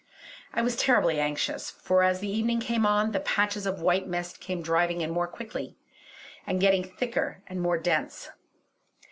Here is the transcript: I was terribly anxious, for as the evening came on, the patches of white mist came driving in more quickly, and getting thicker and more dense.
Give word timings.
I 0.51 0.63
was 0.63 0.75
terribly 0.77 1.19
anxious, 1.19 1.69
for 1.69 2.01
as 2.01 2.21
the 2.21 2.27
evening 2.31 2.59
came 2.59 2.87
on, 2.87 3.11
the 3.11 3.19
patches 3.19 3.67
of 3.67 3.83
white 3.83 4.07
mist 4.07 4.39
came 4.39 4.63
driving 4.63 5.01
in 5.01 5.11
more 5.11 5.27
quickly, 5.27 5.75
and 6.47 6.59
getting 6.59 6.83
thicker 6.83 7.43
and 7.45 7.61
more 7.61 7.77
dense. 7.77 8.31